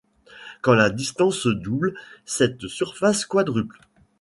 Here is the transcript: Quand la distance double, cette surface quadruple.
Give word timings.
Quand 0.61 0.73
la 0.73 0.89
distance 0.89 1.45
double, 1.45 1.93
cette 2.25 2.65
surface 2.65 3.23
quadruple. 3.23 3.79